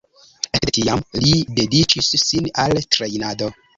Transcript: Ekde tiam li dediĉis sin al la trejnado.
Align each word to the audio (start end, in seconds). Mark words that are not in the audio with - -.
Ekde 0.59 0.73
tiam 0.77 1.03
li 1.25 1.35
dediĉis 1.59 2.09
sin 2.23 2.49
al 2.65 2.75
la 2.79 2.85
trejnado. 2.97 3.53